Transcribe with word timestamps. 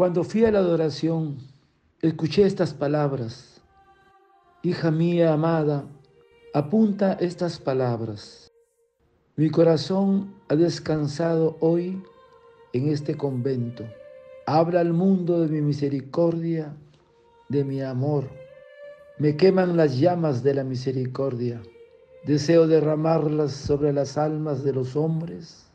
Cuando 0.00 0.24
fui 0.24 0.46
a 0.46 0.50
la 0.50 0.60
adoración, 0.60 1.36
escuché 2.00 2.46
estas 2.46 2.72
palabras. 2.72 3.60
Hija 4.62 4.90
mía 4.90 5.34
amada, 5.34 5.84
apunta 6.54 7.18
estas 7.20 7.58
palabras. 7.58 8.50
Mi 9.36 9.50
corazón 9.50 10.32
ha 10.48 10.56
descansado 10.56 11.58
hoy 11.60 12.02
en 12.72 12.88
este 12.88 13.14
convento. 13.14 13.84
Habla 14.46 14.80
al 14.80 14.94
mundo 14.94 15.42
de 15.42 15.48
mi 15.48 15.60
misericordia, 15.60 16.74
de 17.50 17.62
mi 17.62 17.82
amor. 17.82 18.24
Me 19.18 19.36
queman 19.36 19.76
las 19.76 19.98
llamas 19.98 20.42
de 20.42 20.54
la 20.54 20.64
misericordia. 20.64 21.60
Deseo 22.24 22.66
derramarlas 22.66 23.52
sobre 23.52 23.92
las 23.92 24.16
almas 24.16 24.64
de 24.64 24.72
los 24.72 24.96
hombres. 24.96 25.66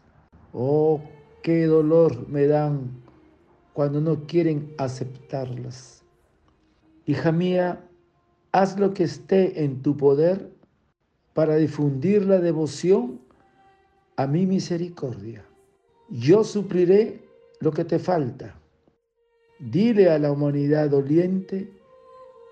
Oh, 0.52 1.00
qué 1.44 1.68
dolor 1.68 2.28
me 2.28 2.48
dan 2.48 3.05
cuando 3.76 4.00
no 4.00 4.26
quieren 4.26 4.74
aceptarlas. 4.78 6.02
Hija 7.06 7.34
mía, 7.34 7.86
haz 8.54 8.80
lo 8.80 8.94
que 8.94 9.04
esté 9.04 9.66
en 9.66 9.82
tu 9.82 9.98
poder 9.98 10.50
para 11.34 11.58
difundir 11.58 12.26
la 12.26 12.40
devoción 12.40 13.20
a 14.16 14.28
mi 14.28 14.46
misericordia. 14.46 15.44
Yo 16.08 16.46
supliré 16.46 17.22
lo 17.60 17.74
que 17.74 17.84
te 17.84 18.00
falta. 18.00 18.58
Dile 19.60 20.10
a 20.10 20.20
la 20.20 20.32
humanidad 20.32 20.90
doliente 20.90 21.70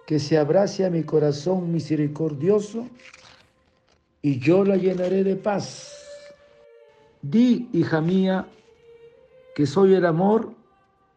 que 0.06 0.20
se 0.20 0.38
abrace 0.38 0.84
a 0.84 0.90
mi 0.90 1.04
corazón 1.04 1.72
misericordioso 1.72 2.86
y 4.22 4.40
yo 4.40 4.66
la 4.66 4.76
llenaré 4.76 5.24
de 5.24 5.38
paz. 5.38 6.06
Di, 7.22 7.70
hija 7.72 8.02
mía, 8.02 8.46
que 9.56 9.66
soy 9.66 9.94
el 9.94 10.06
amor 10.06 10.62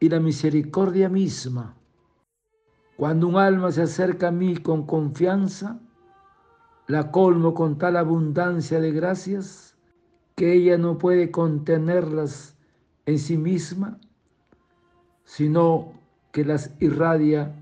y 0.01 0.09
la 0.09 0.21
misericordia 0.21 1.09
misma. 1.09 1.75
Cuando 2.97 3.29
un 3.29 3.37
alma 3.37 3.73
se 3.73 3.83
acerca 3.83 4.29
a 4.29 4.33
mí 4.33 4.57
con 4.57 4.87
confianza, 4.87 5.79
la 6.87 7.11
colmo 7.11 7.55
con 7.55 7.79
tal 7.79 7.97
abundancia 7.97 8.81
de 8.81 8.93
gracias 8.93 9.77
que 10.35 10.53
ella 10.53 10.79
no 10.79 10.99
puede 10.99 11.31
contenerlas 11.31 12.57
en 13.07 13.19
sí 13.19 13.37
misma, 13.37 13.99
sino 15.25 15.93
que 16.33 16.45
las 16.45 16.71
irradia 16.81 17.55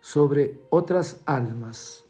sobre 0.00 0.60
otras 0.70 1.20
almas. 1.26 2.04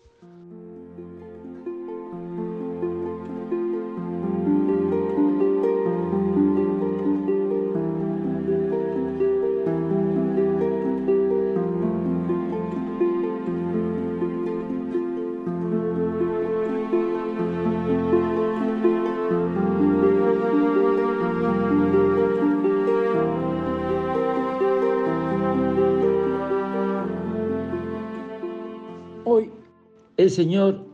El 30.19 30.31
Señor 30.31 30.85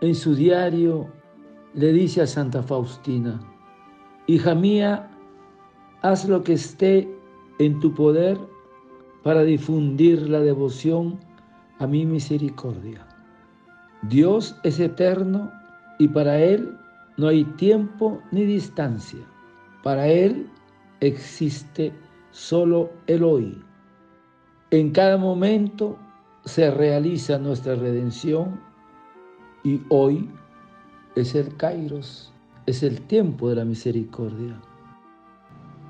en 0.00 0.14
su 0.14 0.34
diario 0.34 1.06
le 1.74 1.92
dice 1.92 2.22
a 2.22 2.26
Santa 2.26 2.62
Faustina, 2.62 3.38
hija 4.26 4.54
mía, 4.54 5.10
haz 6.00 6.26
lo 6.26 6.42
que 6.42 6.54
esté 6.54 7.06
en 7.58 7.78
tu 7.80 7.92
poder 7.92 8.38
para 9.22 9.42
difundir 9.42 10.26
la 10.26 10.40
devoción 10.40 11.20
a 11.80 11.86
mi 11.86 12.06
misericordia. 12.06 13.06
Dios 14.08 14.56
es 14.62 14.80
eterno 14.80 15.52
y 15.98 16.08
para 16.08 16.40
Él 16.40 16.74
no 17.18 17.28
hay 17.28 17.44
tiempo 17.44 18.22
ni 18.30 18.46
distancia. 18.46 19.20
Para 19.82 20.08
Él 20.08 20.48
existe 21.00 21.92
solo 22.30 22.90
el 23.06 23.22
hoy. 23.22 23.62
En 24.70 24.92
cada 24.92 25.18
momento 25.18 25.98
se 26.44 26.70
realiza 26.70 27.38
nuestra 27.38 27.74
redención 27.74 28.60
y 29.64 29.80
hoy 29.88 30.28
es 31.14 31.34
el 31.34 31.56
Kairos, 31.56 32.32
es 32.66 32.82
el 32.82 33.00
tiempo 33.02 33.48
de 33.48 33.56
la 33.56 33.64
misericordia. 33.64 34.60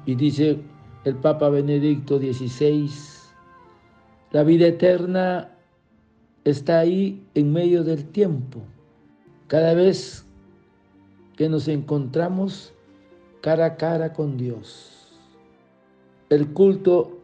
Y 0.04 0.14
dice 0.14 0.60
el 1.04 1.16
Papa 1.16 1.48
Benedicto 1.48 2.18
XVI, 2.18 2.90
la 4.32 4.42
vida 4.42 4.66
eterna 4.66 5.50
está 6.44 6.80
ahí 6.80 7.24
en 7.34 7.52
medio 7.52 7.84
del 7.84 8.04
tiempo. 8.06 8.62
Cada 9.46 9.74
vez 9.74 10.26
que 11.36 11.48
nos 11.48 11.68
encontramos 11.68 12.72
cara 13.40 13.66
a 13.66 13.76
cara 13.76 14.12
con 14.12 14.36
Dios. 14.36 15.18
El 16.30 16.52
culto 16.52 17.21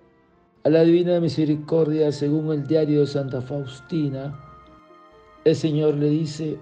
a 0.69 0.71
la 0.71 0.85
Divina 0.85 1.19
Misericordia, 1.19 2.13
según 2.13 2.53
el 2.53 2.67
diario 2.67 3.01
de 3.01 3.07
Santa 3.07 3.41
Faustina, 3.41 4.39
el 5.47 5.57
Señor 5.57 5.95
le 5.95 6.11
dice, 6.11 6.59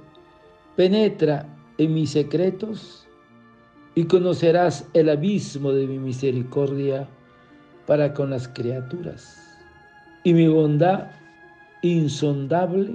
penetra 0.76 1.44
en 1.76 1.92
mis 1.92 2.10
secretos 2.10 3.04
y 3.96 4.04
conocerás 4.04 4.88
el 4.94 5.08
abismo 5.08 5.72
de 5.72 5.88
mi 5.88 5.98
misericordia 5.98 7.08
para 7.88 8.14
con 8.14 8.30
las 8.30 8.46
criaturas 8.46 9.42
y 10.22 10.34
mi 10.34 10.46
bondad 10.46 11.08
insondable 11.82 12.94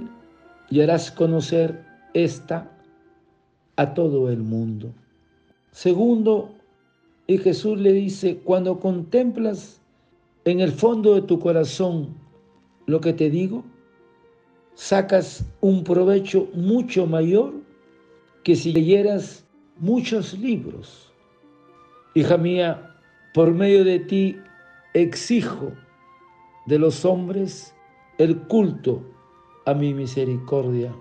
y 0.70 0.80
harás 0.80 1.10
conocer 1.10 1.84
esta 2.14 2.70
a 3.76 3.92
todo 3.92 4.30
el 4.30 4.38
mundo. 4.38 4.94
Segundo, 5.72 6.54
y 7.26 7.36
Jesús 7.36 7.78
le 7.78 7.92
dice, 7.92 8.38
cuando 8.38 8.80
contemplas 8.80 9.81
en 10.44 10.60
el 10.60 10.72
fondo 10.72 11.14
de 11.14 11.22
tu 11.22 11.38
corazón 11.38 12.14
lo 12.86 13.00
que 13.00 13.12
te 13.12 13.30
digo, 13.30 13.64
sacas 14.74 15.44
un 15.60 15.84
provecho 15.84 16.48
mucho 16.54 17.06
mayor 17.06 17.54
que 18.42 18.56
si 18.56 18.72
leyeras 18.72 19.46
muchos 19.78 20.36
libros. 20.36 21.12
Hija 22.14 22.36
mía, 22.36 22.96
por 23.34 23.52
medio 23.52 23.84
de 23.84 24.00
ti 24.00 24.36
exijo 24.94 25.72
de 26.66 26.78
los 26.78 27.04
hombres 27.04 27.74
el 28.18 28.36
culto 28.48 29.02
a 29.64 29.74
mi 29.74 29.94
misericordia. 29.94 30.92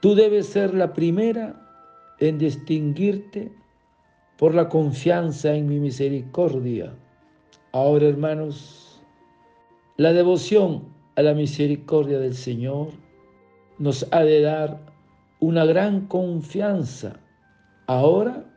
Tú 0.00 0.14
debes 0.14 0.46
ser 0.46 0.74
la 0.74 0.92
primera 0.92 1.62
en 2.20 2.38
distinguirte 2.38 3.50
por 4.36 4.54
la 4.54 4.68
confianza 4.68 5.54
en 5.54 5.66
mi 5.66 5.80
misericordia 5.80 6.94
Ahora, 7.78 8.06
hermanos, 8.06 9.02
la 9.98 10.14
devoción 10.14 10.84
a 11.14 11.20
la 11.20 11.34
misericordia 11.34 12.18
del 12.18 12.32
Señor 12.32 12.88
nos 13.78 14.08
ha 14.12 14.20
de 14.20 14.40
dar 14.40 14.80
una 15.40 15.66
gran 15.66 16.06
confianza 16.06 17.20
ahora 17.86 18.50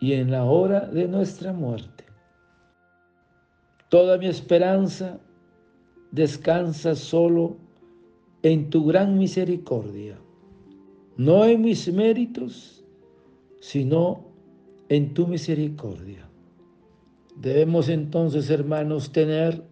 y 0.00 0.14
en 0.14 0.30
la 0.30 0.44
hora 0.44 0.86
de 0.86 1.06
nuestra 1.06 1.52
muerte. 1.52 2.04
Toda 3.90 4.16
mi 4.16 4.28
esperanza 4.28 5.20
descansa 6.10 6.94
solo 6.94 7.58
en 8.42 8.70
tu 8.70 8.86
gran 8.86 9.18
misericordia, 9.18 10.18
no 11.18 11.44
en 11.44 11.60
mis 11.60 11.92
méritos, 11.92 12.86
sino 13.60 14.24
en 14.88 15.12
tu 15.12 15.26
misericordia. 15.26 16.29
Debemos 17.40 17.88
entonces, 17.88 18.50
hermanos, 18.50 19.12
tener 19.12 19.62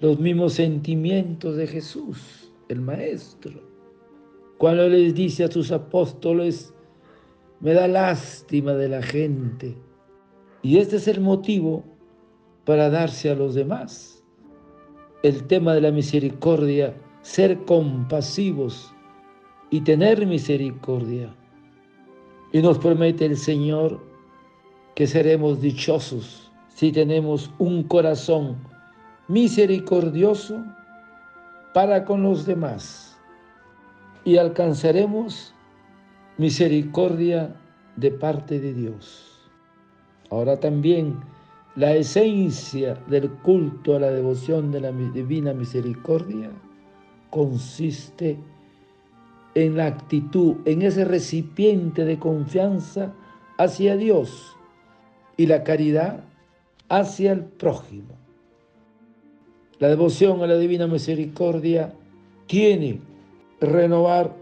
los 0.00 0.20
mismos 0.20 0.52
sentimientos 0.52 1.56
de 1.56 1.66
Jesús, 1.66 2.52
el 2.68 2.82
Maestro. 2.82 3.58
Cuando 4.58 4.86
les 4.86 5.14
dice 5.14 5.44
a 5.44 5.50
sus 5.50 5.72
apóstoles, 5.72 6.74
me 7.60 7.72
da 7.72 7.88
lástima 7.88 8.74
de 8.74 8.86
la 8.90 9.00
gente. 9.00 9.78
Y 10.60 10.76
este 10.76 10.96
es 10.96 11.08
el 11.08 11.22
motivo 11.22 11.84
para 12.66 12.90
darse 12.90 13.30
a 13.30 13.34
los 13.34 13.54
demás. 13.54 14.22
El 15.22 15.46
tema 15.46 15.72
de 15.72 15.80
la 15.80 15.90
misericordia, 15.90 16.94
ser 17.22 17.64
compasivos 17.64 18.92
y 19.70 19.80
tener 19.80 20.26
misericordia. 20.26 21.34
Y 22.52 22.60
nos 22.60 22.78
promete 22.78 23.24
el 23.24 23.38
Señor 23.38 23.98
que 24.94 25.06
seremos 25.06 25.62
dichosos 25.62 26.47
si 26.78 26.92
tenemos 26.92 27.50
un 27.58 27.82
corazón 27.82 28.56
misericordioso 29.26 30.64
para 31.74 32.04
con 32.04 32.22
los 32.22 32.46
demás 32.46 33.18
y 34.24 34.36
alcanzaremos 34.36 35.52
misericordia 36.36 37.52
de 37.96 38.12
parte 38.12 38.60
de 38.60 38.74
Dios. 38.74 39.50
Ahora 40.30 40.60
también 40.60 41.18
la 41.74 41.96
esencia 41.96 42.94
del 43.08 43.28
culto 43.28 43.96
a 43.96 43.98
la 43.98 44.12
devoción 44.12 44.70
de 44.70 44.80
la 44.80 44.92
divina 44.92 45.52
misericordia 45.52 46.48
consiste 47.30 48.38
en 49.56 49.76
la 49.76 49.86
actitud, 49.86 50.58
en 50.64 50.82
ese 50.82 51.04
recipiente 51.04 52.04
de 52.04 52.20
confianza 52.20 53.12
hacia 53.58 53.96
Dios 53.96 54.56
y 55.36 55.46
la 55.46 55.64
caridad 55.64 56.27
hacia 56.88 57.32
el 57.32 57.44
prójimo. 57.44 58.16
La 59.78 59.88
devoción 59.88 60.42
a 60.42 60.46
la 60.46 60.58
divina 60.58 60.86
misericordia 60.86 61.94
tiene 62.46 63.00
renovar 63.60 64.34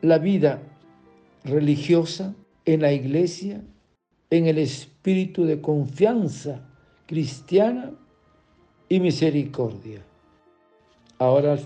la 0.00 0.18
vida 0.18 0.62
religiosa 1.44 2.34
en 2.64 2.82
la 2.82 2.92
iglesia 2.92 3.62
en 4.30 4.46
el 4.46 4.58
espíritu 4.58 5.44
de 5.44 5.60
confianza 5.60 6.60
cristiana 7.06 7.92
y 8.88 9.00
misericordia. 9.00 10.00
Ahora, 11.18 11.58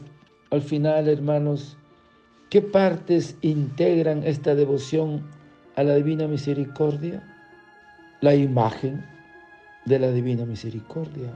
al 0.50 0.62
final, 0.62 1.08
hermanos, 1.08 1.76
¿qué 2.50 2.60
partes 2.60 3.36
integran 3.40 4.24
esta 4.24 4.54
devoción 4.54 5.26
a 5.76 5.82
la 5.82 5.94
divina 5.94 6.26
misericordia? 6.26 7.22
La 8.20 8.34
imagen 8.34 9.04
de 9.84 9.98
la 9.98 10.10
divina 10.10 10.44
misericordia, 10.44 11.30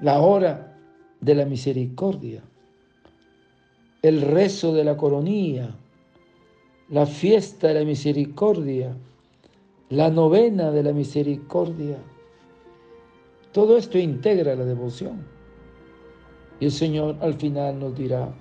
la 0.00 0.20
hora 0.20 0.76
de 1.20 1.34
la 1.34 1.44
misericordia, 1.44 2.42
el 4.02 4.22
rezo 4.22 4.72
de 4.72 4.84
la 4.84 4.96
coronía, 4.96 5.74
la 6.88 7.06
fiesta 7.06 7.68
de 7.68 7.74
la 7.74 7.84
misericordia, 7.84 8.96
la 9.90 10.10
novena 10.10 10.70
de 10.70 10.82
la 10.82 10.92
misericordia. 10.92 11.98
Todo 13.52 13.76
esto 13.76 13.98
integra 13.98 14.54
la 14.54 14.64
devoción. 14.64 15.26
Y 16.60 16.66
el 16.66 16.72
Señor 16.72 17.16
al 17.20 17.34
final 17.34 17.78
nos 17.78 17.96
dirá, 17.96 18.32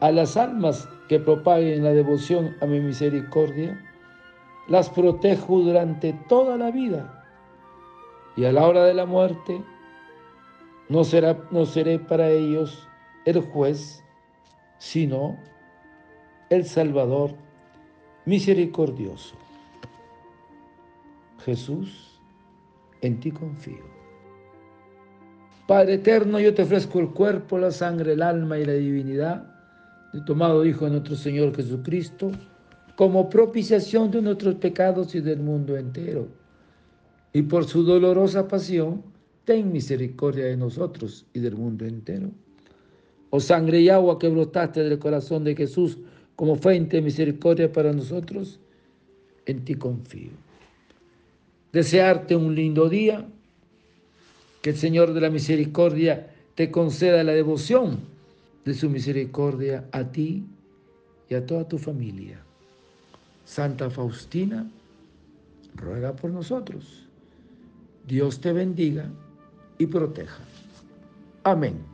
a 0.00 0.10
las 0.10 0.36
almas 0.36 0.88
que 1.08 1.20
propaguen 1.20 1.84
la 1.84 1.92
devoción 1.92 2.56
a 2.60 2.66
mi 2.66 2.80
misericordia, 2.80 3.80
las 4.68 4.88
protejo 4.90 5.60
durante 5.60 6.12
toda 6.28 6.56
la 6.56 6.70
vida. 6.70 7.21
Y 8.36 8.44
a 8.44 8.52
la 8.52 8.66
hora 8.66 8.84
de 8.84 8.94
la 8.94 9.06
muerte, 9.06 9.62
no, 10.88 11.04
será, 11.04 11.38
no 11.50 11.66
seré 11.66 11.98
para 11.98 12.30
ellos 12.30 12.88
el 13.24 13.40
juez, 13.40 14.02
sino 14.78 15.38
el 16.50 16.64
Salvador 16.64 17.34
misericordioso. 18.24 19.36
Jesús, 21.44 22.20
en 23.00 23.20
ti 23.20 23.30
confío. 23.32 23.92
Padre 25.66 25.94
eterno, 25.94 26.38
yo 26.40 26.54
te 26.54 26.62
ofrezco 26.62 27.00
el 27.00 27.10
cuerpo, 27.10 27.58
la 27.58 27.70
sangre, 27.70 28.12
el 28.12 28.22
alma 28.22 28.58
y 28.58 28.64
la 28.64 28.74
divinidad 28.74 29.46
de 30.12 30.20
tomado 30.22 30.64
Hijo 30.64 30.84
de 30.84 30.92
nuestro 30.92 31.16
Señor 31.16 31.54
Jesucristo, 31.54 32.30
como 32.96 33.30
propiciación 33.30 34.10
de 34.10 34.20
nuestros 34.20 34.56
pecados 34.56 35.14
y 35.14 35.20
del 35.20 35.40
mundo 35.40 35.76
entero. 35.76 36.28
Y 37.32 37.42
por 37.42 37.64
su 37.64 37.82
dolorosa 37.82 38.46
pasión, 38.48 39.02
ten 39.44 39.72
misericordia 39.72 40.46
de 40.46 40.56
nosotros 40.56 41.26
y 41.32 41.40
del 41.40 41.56
mundo 41.56 41.84
entero. 41.84 42.30
Oh 43.30 43.40
sangre 43.40 43.80
y 43.80 43.88
agua 43.88 44.18
que 44.18 44.28
brotaste 44.28 44.82
del 44.82 44.98
corazón 44.98 45.44
de 45.44 45.56
Jesús 45.56 45.98
como 46.36 46.56
fuente 46.56 46.96
de 46.96 47.02
misericordia 47.02 47.72
para 47.72 47.92
nosotros, 47.92 48.60
en 49.46 49.64
ti 49.64 49.74
confío 49.74 50.30
desearte 51.72 52.36
un 52.36 52.54
lindo 52.54 52.88
día, 52.88 53.26
que 54.60 54.70
el 54.70 54.76
Señor 54.76 55.12
de 55.12 55.20
la 55.20 55.30
Misericordia 55.30 56.30
te 56.54 56.70
conceda 56.70 57.24
la 57.24 57.32
devoción 57.32 58.00
de 58.64 58.74
su 58.74 58.88
misericordia 58.88 59.88
a 59.90 60.04
ti 60.04 60.44
y 61.28 61.34
a 61.34 61.44
toda 61.44 61.66
tu 61.66 61.78
familia. 61.78 62.38
Santa 63.44 63.90
Faustina, 63.90 64.70
ruega 65.74 66.14
por 66.14 66.30
nosotros. 66.30 67.08
Dios 68.06 68.40
te 68.40 68.52
bendiga 68.52 69.08
y 69.78 69.86
proteja. 69.86 70.42
Amén. 71.44 71.91